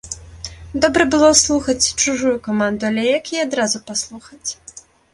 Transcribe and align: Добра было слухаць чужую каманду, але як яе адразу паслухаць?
Добра 0.85 1.05
было 1.17 1.29
слухаць 1.43 1.77
чужую 2.01 2.35
каманду, 2.49 2.83
але 2.93 3.07
як 3.17 3.33
яе 3.37 3.41
адразу 3.49 3.77
паслухаць? 3.93 4.49